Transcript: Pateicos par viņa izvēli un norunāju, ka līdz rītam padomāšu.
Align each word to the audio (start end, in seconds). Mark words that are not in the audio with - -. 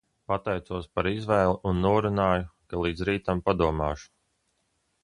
Pateicos 0.31 0.87
par 0.95 1.09
viņa 1.09 1.19
izvēli 1.21 1.53
un 1.73 1.83
norunāju, 1.83 2.49
ka 2.73 2.83
līdz 2.87 3.07
rītam 3.13 3.47
padomāšu. 3.51 4.15